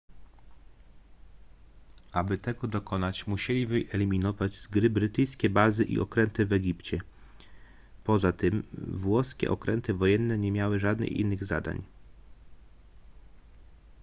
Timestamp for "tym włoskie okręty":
8.33-9.93